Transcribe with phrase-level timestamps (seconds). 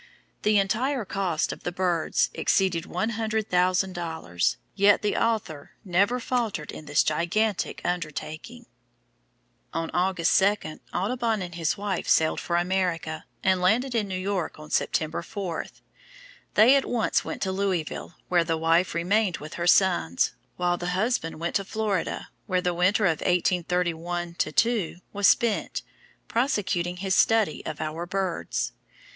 [0.41, 6.19] The entire cost of the "Birds" exceeded one hundred thousand dollars, yet the author never
[6.19, 8.65] faltered in this gigantic undertaking.
[9.75, 14.57] On August 2, Audubon and his wife sailed for America, and landed in New York
[14.59, 15.67] on September 4.
[16.55, 20.97] They at once went to Louisville where the wife remained with her sons, while the
[20.97, 25.83] husband went to Florida where the winter of 1831 2 was spent,
[26.27, 28.71] prosecuting his studies of our birds.